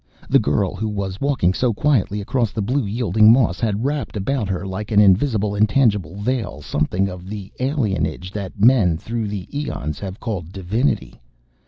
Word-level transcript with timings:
The 0.27 0.39
girl 0.39 0.73
who 0.73 0.89
was 0.89 1.21
walking 1.21 1.53
so 1.53 1.75
quietly 1.75 2.21
across 2.21 2.51
the 2.51 2.63
blue 2.63 2.83
yielding 2.87 3.31
moss 3.31 3.59
had 3.59 3.85
wrapped 3.85 4.17
about 4.17 4.49
her, 4.49 4.65
like 4.65 4.89
an 4.91 4.99
invisible, 4.99 5.53
intangible 5.53 6.15
veil, 6.15 6.63
something 6.63 7.07
of 7.07 7.29
the 7.29 7.51
alienage 7.59 8.31
that 8.31 8.59
men, 8.59 8.97
through 8.97 9.27
the 9.27 9.47
eons, 9.55 9.99
have 9.99 10.19
called 10.19 10.51
divinity. 10.51 11.21